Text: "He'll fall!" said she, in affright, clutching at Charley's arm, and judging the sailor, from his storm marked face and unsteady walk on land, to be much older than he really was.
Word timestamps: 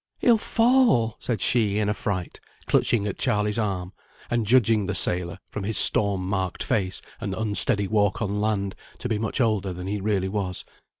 "He'll 0.17 0.39
fall!" 0.39 1.15
said 1.19 1.41
she, 1.41 1.77
in 1.77 1.87
affright, 1.87 2.39
clutching 2.65 3.05
at 3.05 3.19
Charley's 3.19 3.59
arm, 3.59 3.93
and 4.31 4.47
judging 4.47 4.87
the 4.87 4.95
sailor, 4.95 5.37
from 5.47 5.61
his 5.63 5.77
storm 5.77 6.27
marked 6.27 6.63
face 6.63 7.03
and 7.19 7.35
unsteady 7.35 7.87
walk 7.87 8.19
on 8.19 8.41
land, 8.41 8.73
to 8.97 9.07
be 9.07 9.19
much 9.19 9.39
older 9.39 9.73
than 9.73 9.85
he 9.85 10.01
really 10.01 10.27
was. 10.27 10.65